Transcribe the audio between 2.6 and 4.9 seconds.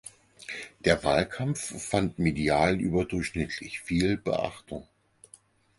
überdurchschnittlich viel Beachtung.